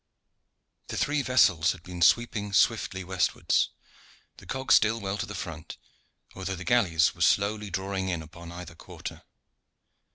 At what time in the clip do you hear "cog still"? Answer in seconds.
4.47-4.99